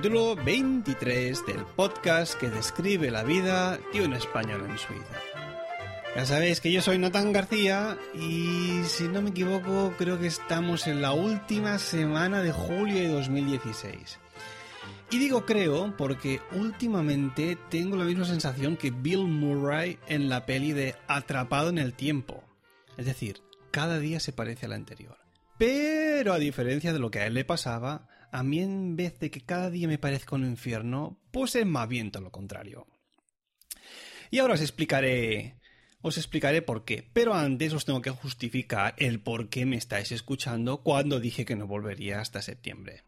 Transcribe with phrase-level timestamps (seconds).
[0.00, 5.20] Capítulo 23 del podcast que describe la vida de un español en Suiza.
[6.16, 10.86] Ya sabéis que yo soy Natán García y si no me equivoco creo que estamos
[10.86, 14.18] en la última semana de julio de 2016.
[15.10, 20.72] Y digo creo porque últimamente tengo la misma sensación que Bill Murray en la peli
[20.72, 22.42] de Atrapado en el Tiempo.
[22.96, 25.18] Es decir, cada día se parece a la anterior.
[25.58, 29.30] Pero a diferencia de lo que a él le pasaba, a mí en vez de
[29.30, 32.86] que cada día me parezca un infierno, pues es más bien todo lo contrario.
[34.30, 35.60] Y ahora os explicaré
[36.02, 40.12] os explicaré por qué, pero antes os tengo que justificar el por qué me estáis
[40.12, 43.02] escuchando cuando dije que no volvería hasta septiembre.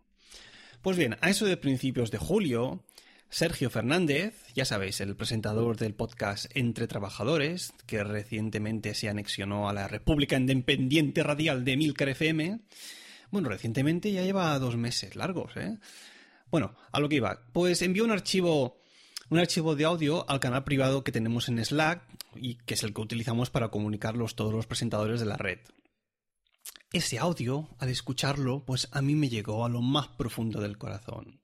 [0.83, 2.85] Pues bien, a eso de principios de julio,
[3.31, 9.73] Sergio Fernández, ya sabéis, el presentador del podcast Entre Trabajadores, que recientemente se anexionó a
[9.73, 12.61] la República Independiente Radial de Milcar FM,
[13.33, 15.79] bueno, recientemente ya lleva dos meses largos, ¿eh?
[16.51, 18.79] Bueno, a lo que iba, pues envió un archivo
[19.31, 22.03] un archivo de audio al canal privado que tenemos en Slack
[22.37, 25.59] y que es el que utilizamos para comunicarlos todos los presentadores de la red.
[26.93, 31.41] Ese audio, al escucharlo, pues a mí me llegó a lo más profundo del corazón.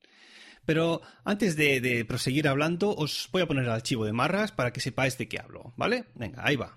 [0.66, 4.82] Pero antes de, proseguir hablando, os voy a poner el archivo de Marras para que
[4.82, 6.04] sepáis de qué hablo, ¿vale?
[6.14, 6.76] Venga, ahí va.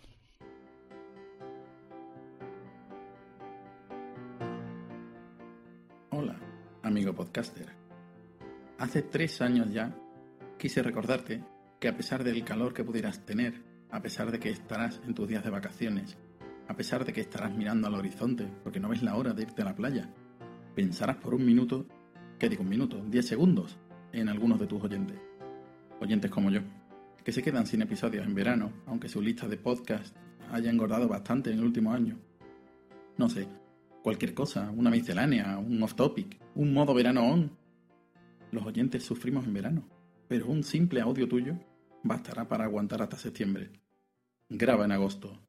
[6.92, 7.67] Amigo podcaster.
[8.78, 9.95] Hace tres años ya
[10.58, 11.42] quise recordarte
[11.80, 15.28] que a pesar del calor que pudieras tener, a pesar de que estarás en tus
[15.28, 16.17] días de vacaciones,
[16.67, 19.62] a pesar de que estarás mirando al horizonte porque no ves la hora de irte
[19.62, 20.09] a la playa,
[20.75, 21.86] pensarás por un minuto,
[22.38, 23.02] ¿qué digo un minuto?
[23.08, 23.79] Diez segundos
[24.12, 25.18] en algunos de tus oyentes.
[26.02, 26.59] Oyentes como yo,
[27.23, 30.13] que se quedan sin episodios en verano, aunque su lista de podcast
[30.52, 32.19] haya engordado bastante en el último año.
[33.18, 33.47] No sé,
[34.01, 37.57] cualquier cosa, una miscelánea, un off-topic, un modo verano on.
[38.51, 39.89] Los oyentes sufrimos en verano,
[40.28, 41.57] pero un simple audio tuyo
[42.03, 43.72] bastará para aguantar hasta septiembre.
[44.50, 45.40] Graba en agosto.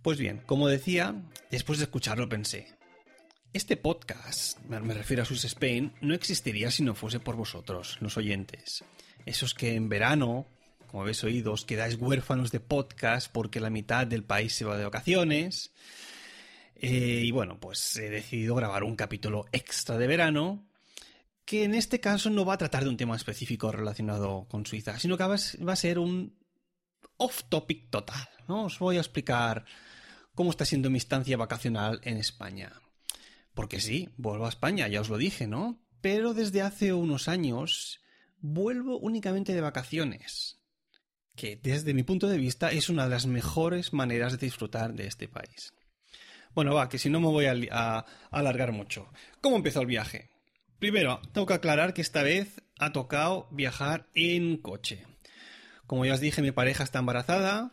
[0.00, 1.14] Pues bien, como decía,
[1.50, 2.66] después de escucharlo pensé,
[3.52, 8.16] este podcast, me refiero a Sus Spain, no existiría si no fuese por vosotros, los
[8.16, 8.82] oyentes.
[9.26, 10.46] Esos que en verano,
[10.92, 14.76] como habéis oído, os quedáis huérfanos de podcast porque la mitad del país se va
[14.76, 15.72] de vacaciones.
[16.76, 20.68] Eh, y bueno, pues he decidido grabar un capítulo extra de verano
[21.46, 24.98] que en este caso no va a tratar de un tema específico relacionado con Suiza,
[24.98, 26.36] sino que va a ser un
[27.16, 28.28] off-topic total.
[28.46, 28.64] ¿no?
[28.64, 29.64] Os voy a explicar
[30.34, 32.70] cómo está siendo mi estancia vacacional en España.
[33.54, 35.80] Porque sí, vuelvo a España, ya os lo dije, ¿no?
[36.02, 38.02] Pero desde hace unos años
[38.40, 40.61] vuelvo únicamente de vacaciones,
[41.36, 45.06] que desde mi punto de vista es una de las mejores maneras de disfrutar de
[45.06, 45.72] este país.
[46.54, 49.10] Bueno, va, que si no me voy a, alargar mucho.
[49.40, 50.30] ¿Cómo empezó el viaje?
[50.78, 55.06] Primero, tengo que aclarar que esta vez ha tocado viajar en coche.
[55.86, 57.72] Como ya os dije, mi pareja está embarazada,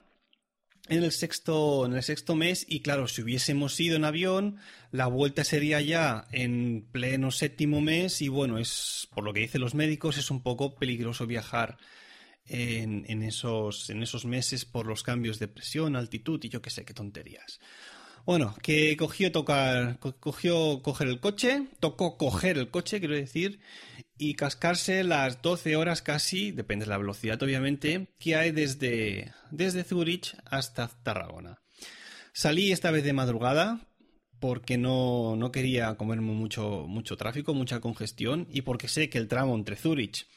[0.88, 4.58] en el sexto, en el sexto mes y claro, si hubiésemos ido en avión,
[4.92, 9.62] la vuelta sería ya en pleno séptimo mes y bueno, es por lo que dicen
[9.62, 11.78] los médicos, es un poco peligroso viajar
[12.50, 16.84] en, esos, en esos meses por los cambios de presión, altitud y yo qué sé,
[16.84, 17.60] qué tonterías.
[18.26, 23.60] Bueno, que cogió tocar, cogió coger el coche, tocó coger el coche, quiero decir,
[24.18, 29.84] y cascarse las 12 horas casi, depende de la velocidad obviamente, que hay desde, desde
[29.84, 31.62] Zurich hasta Tarragona.
[32.34, 33.88] Salí esta vez de madrugada
[34.40, 39.28] porque no, no quería comerme mucho, mucho tráfico, mucha congestión y porque sé que el
[39.28, 40.28] tramo entre Zurich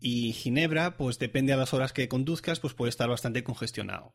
[0.00, 4.12] y Ginebra, pues depende a las horas que conduzcas, pues puede estar bastante congestionado.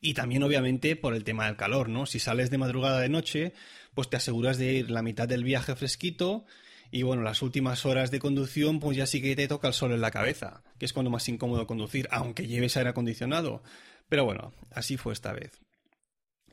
[0.00, 2.06] Y también, obviamente, por el tema del calor, ¿no?
[2.06, 3.54] Si sales de madrugada de noche,
[3.94, 6.44] pues te aseguras de ir la mitad del viaje fresquito
[6.90, 9.92] y bueno, las últimas horas de conducción, pues ya sí que te toca el sol
[9.92, 13.62] en la cabeza, que es cuando más incómodo conducir, aunque lleves aire acondicionado.
[14.08, 15.65] Pero bueno, así fue esta vez.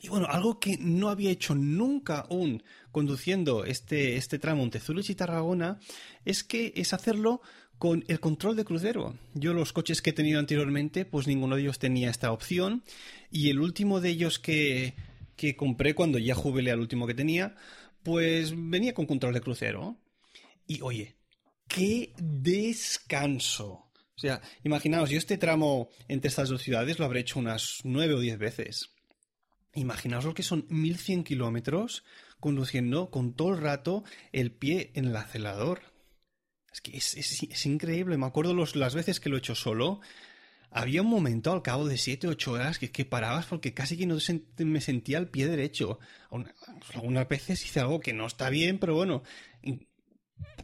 [0.03, 2.61] Y bueno, algo que no había hecho nunca aún
[2.91, 5.79] conduciendo este, este tramo entre Zurich y Tarragona
[6.25, 7.41] es que es hacerlo
[7.77, 9.17] con el control de crucero.
[9.33, 12.83] Yo los coches que he tenido anteriormente, pues ninguno de ellos tenía esta opción.
[13.31, 14.95] Y el último de ellos que,
[15.38, 17.56] que compré cuando ya jubilé al último que tenía,
[18.03, 20.01] pues venía con control de crucero.
[20.67, 21.15] Y oye,
[21.69, 23.69] qué descanso.
[23.69, 28.15] O sea, imaginaos, yo este tramo entre estas dos ciudades lo habré hecho unas nueve
[28.15, 28.93] o diez veces.
[29.75, 32.03] Imaginaos lo que son 1100 kilómetros
[32.39, 35.81] conduciendo con todo el rato el pie en el acelerador.
[36.71, 38.17] Es que es, increíble.
[38.17, 40.01] Me acuerdo las veces que lo he hecho solo.
[40.69, 44.07] había un momento al cabo de 7 8 horas que, que parabas porque casi que
[44.07, 44.17] no
[44.57, 45.99] me sentía el pie derecho.
[46.93, 49.23] Algunas veces hice algo que no está bien, pero bueno,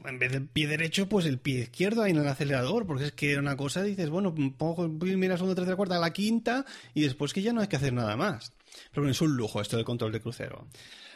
[0.06, 3.12] en vez del pie derecho, pues el pie izquierdo ahí en el acelerador, porque es
[3.12, 7.34] que era una cosa, dices, bueno, pongo, mira segunda, tercera, cuarta, la quinta, y después
[7.34, 8.54] que ya no hay que hacer nada más.
[8.92, 10.68] Pero bueno, es un lujo esto del control de crucero.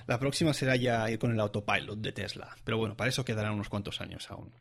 [0.08, 3.54] La próxima será ya ir con el autopilot de Tesla, pero bueno, para eso quedarán
[3.54, 4.54] unos cuantos años aún.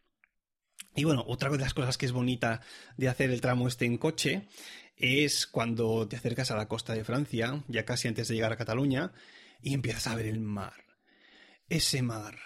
[0.95, 2.61] Y bueno, otra de las cosas que es bonita
[2.97, 4.49] de hacer el tramo este en coche
[4.97, 8.57] es cuando te acercas a la costa de Francia, ya casi antes de llegar a
[8.57, 9.13] Cataluña,
[9.63, 10.75] y empiezas a ver el mar.
[11.69, 12.37] Ese mar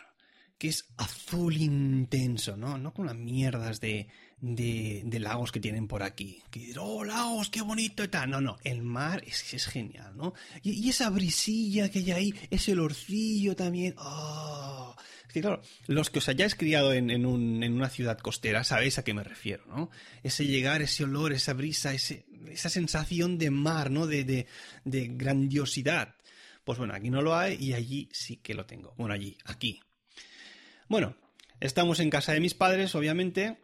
[0.58, 2.78] que es azul intenso, ¿no?
[2.78, 4.08] No con las mierdas de,
[4.40, 6.42] de, lagos que tienen por aquí.
[6.50, 8.30] Que oh, lagos, qué bonito y tal.
[8.30, 10.34] No, no, el mar es, es genial, ¿no?
[10.62, 13.94] Y, esa brisilla que hay ahí, ese olorcillo también.
[13.98, 14.94] Oh.
[15.26, 18.64] Es que claro, los que os hayáis criado en, en, un, en, una ciudad costera
[18.64, 19.90] sabéis a qué me refiero, ¿no?
[20.22, 24.06] Ese llegar, ese olor, esa brisa, esa sensación de mar, ¿no?
[24.06, 24.46] De,
[24.84, 26.14] de grandiosidad.
[26.64, 28.92] Pues bueno, aquí no lo hay y allí sí que lo tengo.
[28.96, 29.80] Bueno, allí, aquí,
[30.88, 31.16] bueno,
[31.58, 33.58] estamos en casa de mis padres, obviamente,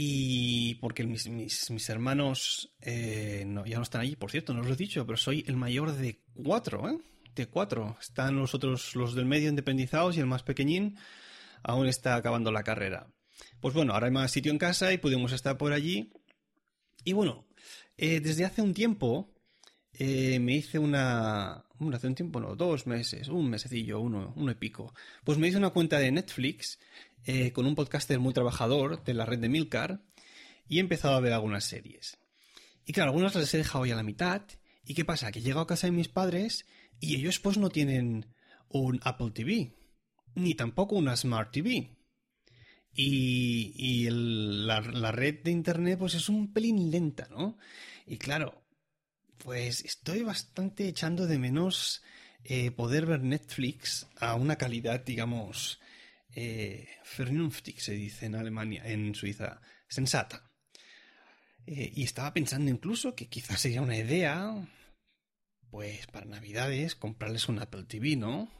[0.00, 4.68] y porque mis, mis, hermanos eh, no, ya no están allí, por cierto, no os
[4.68, 6.98] lo he dicho, pero soy el mayor de cuatro, ¿eh?
[7.34, 7.96] De cuatro.
[8.00, 10.96] Están los otros, los del medio independizados y el más pequeñín
[11.64, 13.08] aún está acabando la carrera.
[13.60, 16.12] Pues bueno, ahora hay más sitio en casa y podemos estar por allí.
[17.02, 17.48] Y bueno,
[17.96, 19.34] eh, desde hace un tiempo
[19.94, 21.64] eh, me hice una...
[21.92, 24.94] hace un tiempo, no, dos meses, un mesecillo, uno, uno y pico.
[25.24, 26.78] Pues me hice una cuenta de Netflix
[27.24, 30.02] eh, con un podcaster muy trabajador de la red de Milcar
[30.68, 32.18] y he empezado a ver algunas series.
[32.84, 34.42] Y claro, algunas las he dejado ya a la mitad.
[34.84, 35.30] ¿Y qué pasa?
[35.30, 36.66] Que llego a casa de mis padres
[37.00, 38.34] y ellos pues no tienen
[38.68, 39.74] un Apple TV,
[40.34, 41.96] ni tampoco una Smart TV.
[42.94, 47.58] Y, y la, la, red de Internet pues es un pelín lenta, ¿no?
[48.06, 48.64] Y claro,
[49.36, 52.02] pues estoy bastante echando de menos
[52.44, 55.80] eh, poder ver Netflix a una calidad, digamos,
[56.34, 56.88] eh,
[57.78, 60.50] se dice en Alemania, en Suiza, sensata.
[61.66, 64.66] Eh, y estaba pensando incluso que quizás sería una idea,
[65.70, 68.50] pues para Navidades, comprarles un Apple TV, ¿no?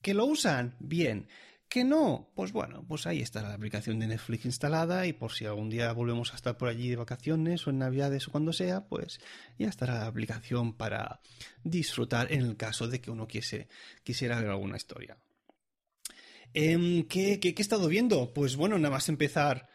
[0.00, 0.76] ¿Que lo usan?
[0.78, 1.28] Bien.
[1.68, 2.32] ¿Que no?
[2.34, 5.92] Pues bueno, pues ahí está la aplicación de Netflix instalada y por si algún día
[5.92, 9.20] volvemos a estar por allí de vacaciones o en Navidades o cuando sea, pues
[9.56, 11.20] ya estará la aplicación para
[11.62, 15.16] disfrutar en el caso de que uno quisiera ver alguna historia.
[16.54, 18.32] Em, ¿qué, qué, he estado viendo?
[18.32, 19.68] Pues bueno, nada más empezar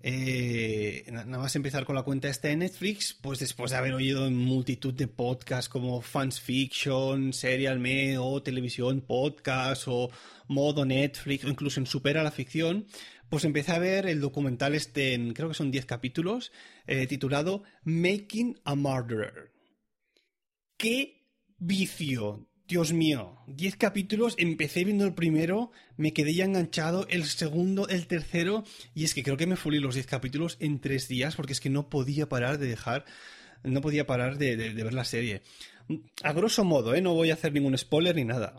[0.00, 4.26] eh, nada más empezar con la cuenta esta de Netflix, pues después de haber oído
[4.26, 10.10] en multitud de podcasts como Fans Fiction, Serial Me o Televisión Podcast o
[10.46, 12.86] Modo Netflix o incluso en Supera la Ficción,
[13.28, 16.52] pues empecé a ver el documental este, en, creo que son 10 capítulos,
[16.86, 19.52] eh, titulado Making a Murderer.
[20.76, 21.26] ¡Qué
[21.58, 22.47] vicio!
[22.68, 28.06] Dios mío, 10 capítulos, empecé viendo el primero, me quedé ya enganchado, el segundo, el
[28.06, 28.62] tercero,
[28.94, 31.60] y es que creo que me fulí los 10 capítulos en 3 días porque es
[31.60, 33.06] que no podía parar de dejar,
[33.64, 35.40] no podía parar de, ver la serie.
[36.22, 37.00] A grosso modo, ¿eh?
[37.00, 38.58] no voy a hacer ningún spoiler ni nada.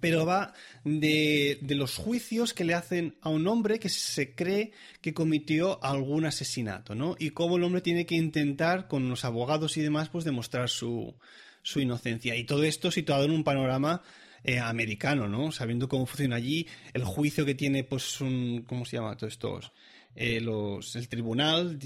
[0.00, 0.52] Pero va
[0.84, 5.82] de, de los juicios que le hacen a un hombre que se cree que cometió
[5.84, 7.14] algún asesinato, ¿no?
[7.18, 11.16] Y cómo el hombre tiene que intentar, con los abogados y demás, pues demostrar su,
[11.62, 12.36] su inocencia.
[12.36, 14.02] Y todo esto situado en un panorama
[14.42, 15.52] eh, americano, ¿no?
[15.52, 19.16] Sabiendo cómo funciona allí, el juicio que tiene, pues, un, ¿cómo se llama?
[19.16, 19.72] Todos estos,
[20.14, 21.78] eh, los, el tribunal,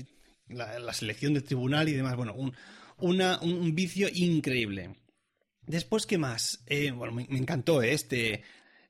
[0.49, 2.17] la, selección del tribunal y demás.
[2.17, 2.35] Bueno,
[2.99, 4.95] un, vicio increíble.
[5.67, 6.63] Después, ¿qué más?
[6.67, 8.45] Eh, bueno, me, encantó este,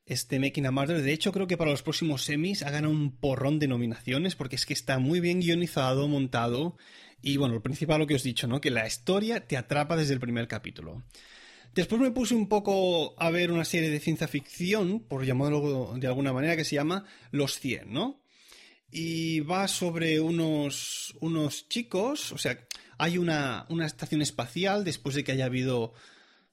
[0.05, 1.01] este Making a Murder.
[1.01, 4.65] De hecho, creo que para los próximos semis hagan un porrón de nominaciones porque es
[4.65, 6.77] que está muy bien guionizado, montado
[7.25, 8.61] y bueno, lo principal lo que os he dicho, ¿no?
[8.61, 11.01] Que la historia te atrapa desde el primer capítulo.
[11.73, 16.05] Después me puse un poco a ver una serie de ciencia ficción, por llamarlo de
[16.05, 18.21] alguna manera, que se llama Los 100, ¿no?
[18.91, 22.59] Y va sobre unos, unos chicos, o sea,
[22.99, 25.93] hay una, una estación espacial después de que haya habido...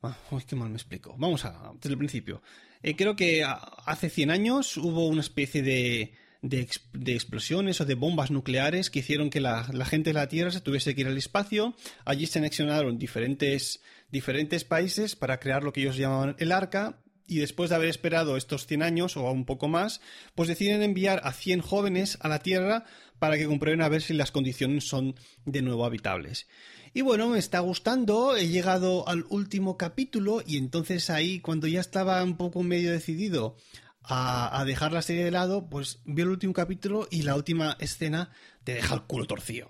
[0.02, 1.14] Ah, qué mal me explico.
[1.18, 2.40] Vamos a, desde el principio.
[2.82, 6.68] Eh, creo que hace 100 años hubo una especie de, de,
[7.06, 10.94] explosiones o de bombas nucleares que hicieron que la, gente de la Tierra se tuviese
[10.94, 11.74] que ir al espacio.
[12.04, 13.80] Allí se anexionaron diferentes,
[14.10, 16.98] diferentes países para crear lo que ellos llamaban el arca.
[17.28, 20.00] Y después de haber esperado estos 100 años o un poco más,
[20.34, 22.84] pues deciden enviar a 100 jóvenes a la Tierra
[23.20, 25.14] para que comprueben a ver si las condiciones son
[25.46, 26.48] de nuevo habitables.
[26.92, 31.80] Y bueno, me está gustando, he llegado al último capítulo y entonces ahí, cuando ya
[31.80, 33.56] estaba un poco medio decidido
[34.04, 38.30] a, dejar la serie de lado, pues vio el último capítulo y la última escena
[38.64, 39.68] te deja el culo torcido.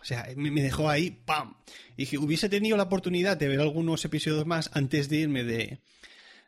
[0.00, 1.54] O sea, me, dejó ahí, ¡pam!
[1.96, 5.80] Y dije, hubiese tenido la oportunidad de ver algunos episodios más antes de irme de,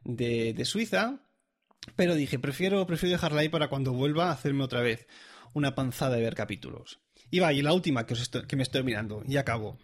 [0.05, 1.21] de, Suiza,
[1.95, 5.07] pero dije, prefiero, prefiero dejarla ahí para cuando vuelva a hacerme otra vez
[5.53, 7.01] una panzada de ver capítulos.
[7.31, 9.79] Y va, y la última que, que me estoy mirando, y acabo.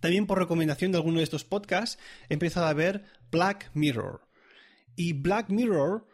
[0.00, 4.22] También por recomendación de alguno de estos podcasts he empezado a ver Black Mirror.
[4.96, 6.06] Y Black Mirror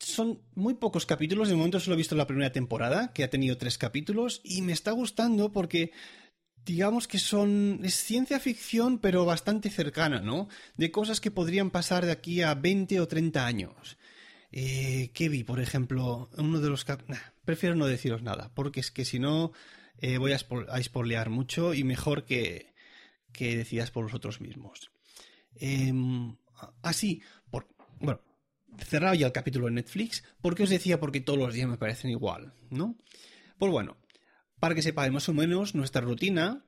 [0.00, 3.56] son muy pocos capítulos, de momento solo he visto la primera temporada, que ha tenido
[3.56, 5.92] tres capítulos, y me está gustando porque
[6.64, 10.48] digamos que son es ciencia ficción pero bastante cercana, ¿no?
[10.76, 13.96] De cosas que podrían pasar de aquí a 20 o 30 años.
[14.50, 16.30] Eh, ¿Qué vi, por ejemplo?
[16.36, 16.84] Uno de los...
[17.44, 19.52] prefiero no deciros nada, porque es que si no
[19.98, 22.74] eh, voy a, a mucho y mejor que,
[23.32, 24.90] que decidas por vosotros mismos.
[25.56, 26.36] Em,
[26.82, 27.68] así, por,
[28.00, 28.20] bueno,
[28.84, 31.00] cerrado ya el capítulo de Netflix, ¿por qué os decía?
[31.00, 32.96] Porque todos los días me parecen igual, ¿no?
[33.58, 33.96] Pues bueno,
[34.60, 36.64] para que sepáis más o menos, nuestra rutina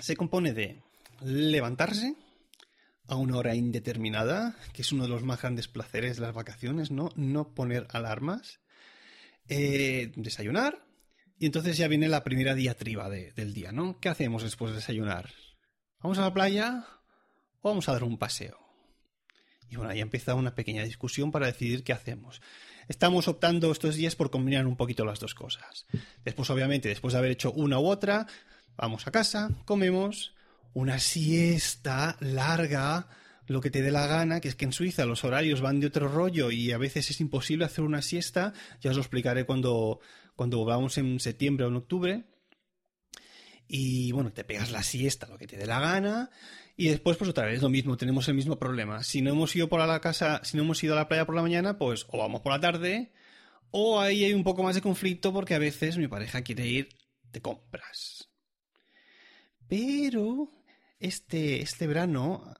[0.00, 0.82] se compone de
[1.22, 2.14] levantarse
[3.08, 6.90] a una hora indeterminada, que es uno de los más grandes placeres de las vacaciones,
[6.90, 7.10] ¿no?
[7.14, 8.60] No poner alarmas,
[9.48, 10.84] eh, desayunar,
[11.38, 14.00] y entonces ya viene la primera diatriba del día, ¿no?
[14.00, 15.30] ¿Qué hacemos después de desayunar?
[16.00, 16.86] ¿Vamos a la playa
[17.60, 18.65] o vamos a dar un paseo?
[19.70, 22.40] Y bueno, ahí empieza una pequeña discusión para decidir qué hacemos.
[22.88, 25.86] Estamos optando estos días por combinar un poquito las dos cosas.
[26.24, 28.26] Después, obviamente, después de haber hecho una u otra,
[28.76, 30.34] vamos a casa, comemos,
[30.72, 33.08] una siesta larga,
[33.46, 35.88] lo que te dé la gana, que es que en Suiza los horarios van de
[35.88, 40.00] otro rollo y a veces es imposible hacer una siesta, ya os lo explicaré cuando,
[40.36, 42.24] cuando volvamos en septiembre o en octubre.
[43.68, 46.30] Y bueno, te pegas la siesta, lo que te dé la gana.
[46.76, 49.02] Y después, pues otra vez lo mismo, tenemos el mismo problema.
[49.02, 51.34] Si no hemos ido por la casa, si no hemos ido a la playa por
[51.34, 53.12] la mañana, pues o vamos por la tarde,
[53.70, 56.88] o ahí hay un poco más de conflicto porque a veces mi pareja quiere ir
[57.32, 58.28] de compras.
[59.68, 60.50] Pero
[61.00, 62.54] este, este verano,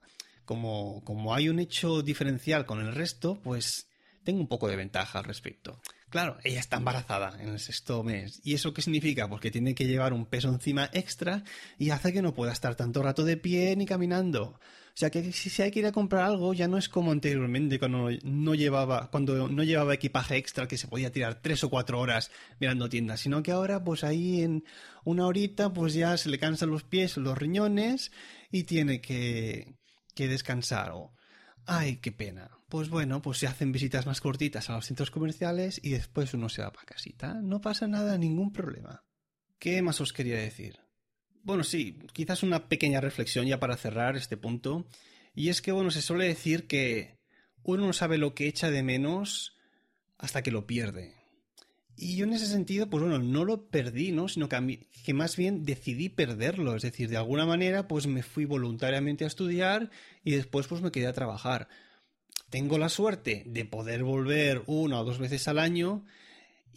[0.45, 3.87] como, como hay un hecho diferencial con el resto, pues
[4.23, 5.79] tengo un poco de ventaja al respecto.
[6.09, 8.39] Claro, ella está embarazada en el sexto mes.
[8.45, 9.27] ¿Y eso qué significa?
[9.27, 11.43] Porque tiene que llevar un peso encima extra
[11.77, 14.57] y hace que no pueda estar tanto rato de pie ni caminando.
[14.97, 17.77] O sea que si hay que ir a comprar algo, ya no es como anteriormente
[17.77, 21.99] cuando no llevaba, cuando no llevaba equipaje extra que se podía tirar tres o cuatro
[21.99, 24.63] horas mirando tiendas, sino que ahora, pues ahí en
[25.03, 28.11] una horita, pues ya se le cansan los pies, los riñones
[28.49, 29.75] y tiene que,
[30.15, 30.93] que descansar.
[31.65, 32.56] Ay, qué pena.
[32.69, 36.49] Pues bueno, pues se hacen visitas más cortitas a los centros comerciales y después uno
[36.49, 37.33] se va para casita.
[37.35, 39.03] No pasa nada, ningún problema.
[39.57, 40.79] ¿Qué más os quería decir?
[41.43, 44.85] Bueno, sí, quizás una pequeña reflexión ya para cerrar este punto.
[45.33, 47.17] Y es que, bueno, se suele decir que
[47.63, 49.55] uno no sabe lo que echa de menos
[50.17, 51.13] hasta que lo pierde.
[51.95, 54.27] Y yo en ese sentido, pues bueno, no lo perdí, ¿no?
[54.27, 56.75] Sino que, que, más bien decidí perderlo.
[56.75, 59.89] Es decir, de alguna manera, pues me fui voluntariamente a estudiar
[60.23, 61.69] y después pues me quedé a trabajar.
[62.49, 66.05] Tengo la suerte de poder volver una o dos veces al año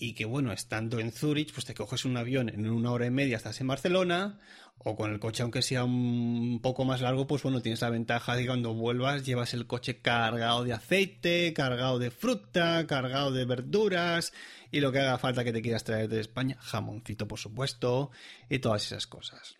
[0.00, 3.10] y que bueno, estando en Zurich, pues te coges un avión en una hora y
[3.10, 4.40] media, estás en Barcelona,
[4.78, 8.34] o con el coche, aunque sea un poco más largo, pues bueno, tienes la ventaja
[8.34, 13.44] de que cuando vuelvas llevas el coche cargado de aceite, cargado de fruta, cargado de
[13.44, 14.32] verduras,
[14.72, 18.10] y lo que haga falta que te quieras traer de España, jamoncito por supuesto,
[18.48, 19.59] y todas esas cosas.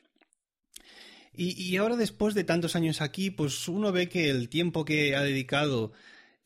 [1.33, 5.23] Y, ahora después de tantos años aquí, pues uno ve que el tiempo que ha
[5.23, 5.93] dedicado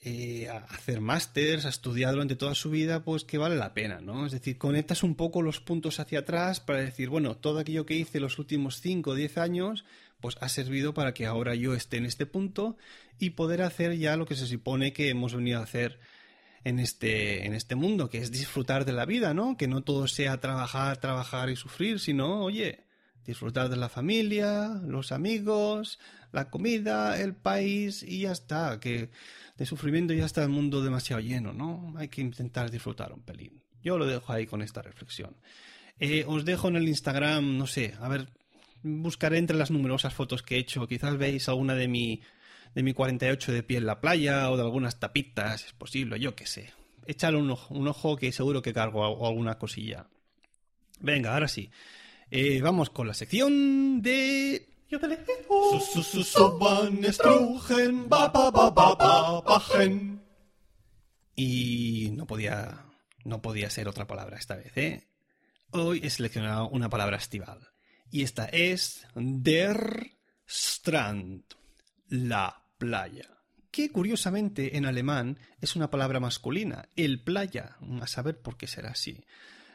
[0.01, 4.01] eh, a hacer másters, a estudiar durante toda su vida, pues que vale la pena,
[4.01, 4.27] ¿no?
[4.27, 7.97] Es decir, conectas un poco los puntos hacia atrás para decir, bueno, todo aquello que
[7.97, 9.85] hice los últimos 5 o 10 años,
[10.21, 12.77] pues ha servido para que ahora yo esté en este punto
[13.19, 15.99] y poder hacer ya lo que se supone que hemos venido a hacer
[16.65, 19.57] en este, en este mundo, que es disfrutar de la vida, ¿no?
[19.57, 22.84] Que no todo sea trabajar, trabajar y sufrir, sino, oye,
[23.25, 25.99] disfrutar de la familia, los amigos,
[26.33, 29.11] la comida, el país y ya está, que
[29.57, 31.95] de sufrimiento ya está el mundo demasiado lleno, ¿no?
[31.97, 33.63] Hay que intentar disfrutar un pelín.
[33.83, 35.37] Yo lo dejo ahí con esta reflexión.
[36.01, 38.29] Eh, os dejo en el Instagram, no sé, a ver,
[38.83, 42.21] buscaré entre las numerosas fotos que he hecho, quizás veis alguna de mi,
[42.75, 46.35] de mi 48 de pie en la playa o de algunas tapitas, es posible, yo
[46.35, 46.73] qué sé.
[47.07, 50.09] Échale un ojo, un ojo que seguro que cargo alguna cosilla.
[51.01, 51.71] Venga, ahora sí.
[52.31, 54.69] Eh, vamos con la sección de...
[61.37, 62.87] Y no podía,
[63.25, 65.09] no podía ser otra palabra esta vez, ¿eh?
[65.71, 67.69] Hoy he seleccionado una palabra estival.
[68.11, 70.13] Y esta es Der
[70.47, 71.43] Strand,
[72.09, 73.29] la playa.
[73.73, 78.91] Que curiosamente en alemán es una palabra masculina, el playa, a saber por qué será
[78.91, 79.25] así.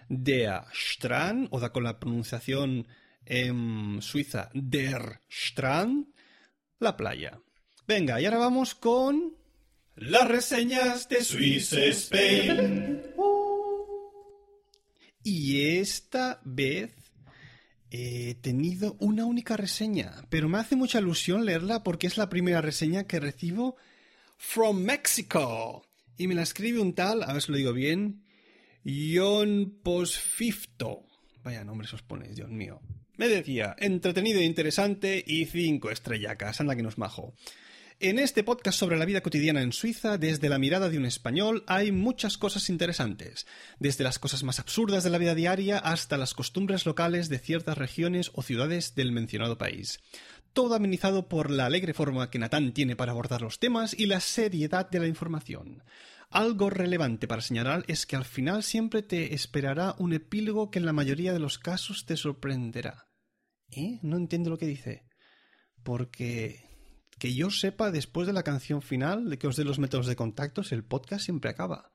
[0.09, 2.87] Der Strand, o da con la pronunciación
[3.25, 6.07] en Suiza Der Strand,
[6.79, 7.39] la playa.
[7.87, 9.35] Venga, y ahora vamos con
[9.95, 13.01] las reseñas de Swiss Spain.
[15.23, 16.91] Y esta vez
[17.91, 22.61] he tenido una única reseña, pero me hace mucha ilusión leerla porque es la primera
[22.61, 23.75] reseña que recibo
[24.37, 25.83] from Mexico.
[26.17, 28.23] Y me la escribe un tal, a ver si lo digo bien,
[28.85, 31.05] John Posfifto.
[31.43, 32.81] Vaya nombre os ponéis, Dios mío.
[33.17, 36.61] Me decía, entretenido e interesante y cinco estrellacas.
[36.61, 37.33] Anda que nos majo.
[38.01, 41.65] En este podcast sobre la vida cotidiana en Suiza, desde la mirada de un español,
[41.67, 43.45] hay muchas cosas interesantes,
[43.77, 47.77] desde las cosas más absurdas de la vida diaria hasta las costumbres locales de ciertas
[47.77, 49.99] regiones o ciudades del mencionado país.
[50.53, 54.21] Todo amenizado por la alegre forma que Natán tiene para abordar los temas y la
[54.21, 55.83] seriedad de la información.
[56.29, 60.85] Algo relevante para señalar es que al final siempre te esperará un epílogo que en
[60.85, 63.07] la mayoría de los casos te sorprenderá.
[63.71, 63.99] ¿Eh?
[64.03, 65.07] No entiendo lo que dice.
[65.83, 66.69] Porque
[67.17, 70.15] que yo sepa, después de la canción final, de que os dé los métodos de
[70.15, 71.91] contactos, el podcast siempre acaba.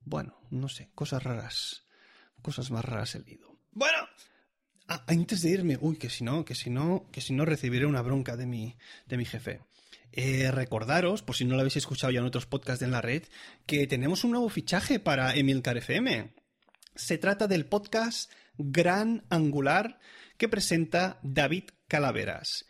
[0.00, 1.86] Bueno, no sé, cosas raras.
[2.40, 3.58] Cosas más raras he leído.
[3.70, 3.98] Bueno,
[4.88, 7.86] ah, antes de irme, uy, que si no, que si no, que si no recibiré
[7.86, 9.60] una bronca de mi, de mi jefe.
[10.12, 13.22] Eh, recordaros, por si no lo habéis escuchado ya en otros podcasts en la red,
[13.64, 16.34] que tenemos un nuevo fichaje para Emilcar FM.
[16.94, 19.98] Se trata del podcast Gran Angular
[20.36, 22.66] que presenta David Calaveras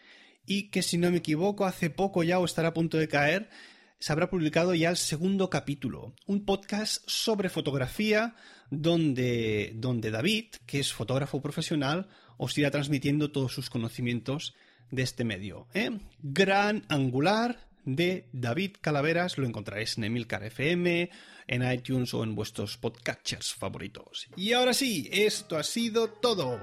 [0.47, 3.51] y que si no me equivoco hace poco ya o estará a punto de caer,
[3.99, 8.37] se habrá publicado ya el segundo capítulo, un podcast sobre fotografía
[8.71, 14.55] donde, donde David, que es fotógrafo profesional, os irá transmitiendo todos sus conocimientos
[14.91, 15.67] de este medio.
[15.75, 15.91] ¿eh?
[16.23, 21.11] Gran Angular de David Calaveras lo encontraréis en Emilcar FM,
[21.49, 24.29] en iTunes o en vuestros podcatchers favoritos.
[24.37, 26.61] Y ahora sí, esto ha sido todo.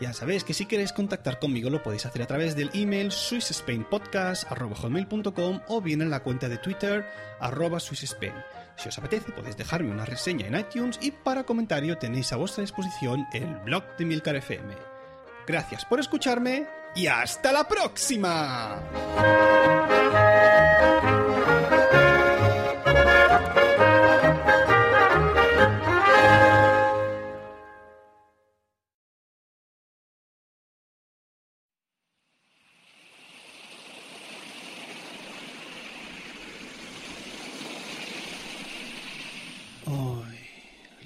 [0.00, 5.60] Ya sabéis que si queréis contactar conmigo lo podéis hacer a través del email swissspainpodcast.com
[5.68, 7.06] o bien en la cuenta de Twitter
[7.40, 8.34] arroba swissspain.
[8.76, 12.60] Si os apetece podéis dejarme una reseña en iTunes y para comentario tenéis a vuestra
[12.60, 14.74] disposición el blog de Milcar FM.
[15.46, 18.82] Gracias por escucharme y hasta la próxima.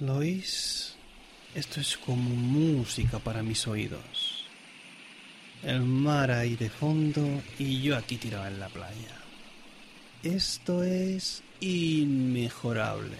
[0.01, 0.95] ¿Lois?
[1.53, 4.40] Esto es como música para mis oídos.
[5.63, 7.23] El mar ahí de fondo
[7.59, 9.15] y yo aquí tirado en la playa.
[10.23, 13.17] Esto es inmejorable.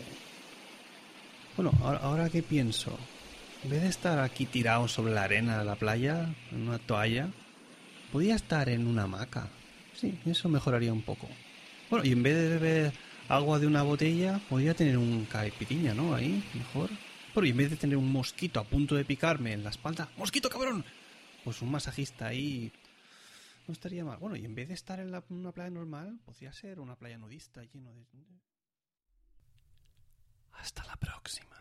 [1.56, 2.98] Bueno, ahora, que pienso,
[3.64, 7.30] en vez de estar aquí tirado sobre la arena de la playa, en una toalla,
[8.12, 9.48] podía estar en una hamaca.
[9.94, 11.28] Sí, eso mejoraría un poco.
[11.92, 12.94] Bueno, y en vez de beber
[13.30, 16.16] agua de una botella, podría tener un caipiriña, ¿no?
[16.16, 16.90] Ahí, mejor.
[17.36, 20.10] Pero y en vez de tener un mosquito a punto de picarme en la espalda,
[20.18, 20.84] ¡mosquito cabrón!
[21.44, 22.72] Pues un masajista ahí
[23.68, 24.18] no estaría mal.
[24.20, 27.64] Bueno, y en vez de estar en una playa normal, podría ser una playa nudista
[27.64, 28.06] lleno de...
[30.54, 31.61] Hasta la próxima.